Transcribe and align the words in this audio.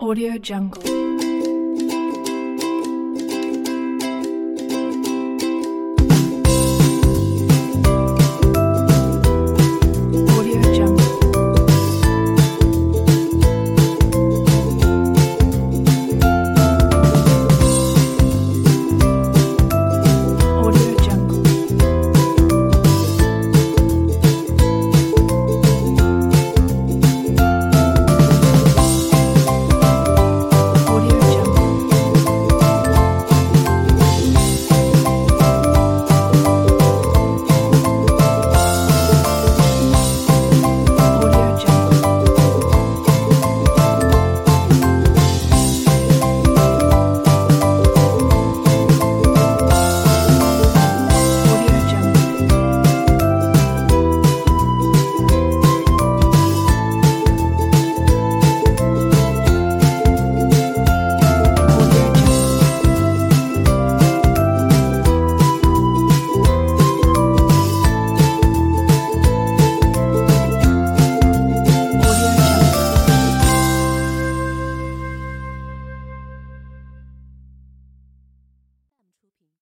Audio 0.00 0.38
Jungle. 0.38 1.27